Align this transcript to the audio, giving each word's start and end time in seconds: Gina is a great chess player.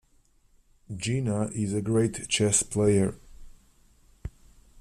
Gina 0.97 1.51
is 1.53 1.75
a 1.75 1.81
great 1.83 2.27
chess 2.27 2.63
player. 2.63 3.19